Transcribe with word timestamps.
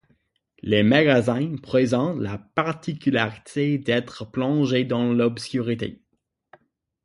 Les 0.63 0.81
magasins 0.81 1.57
présentent 1.61 2.19
la 2.21 2.39
particularité 2.39 3.77
d'être 3.77 4.25
plongés 4.31 4.83
dans 4.83 5.13
l'obscurité. 5.13 6.01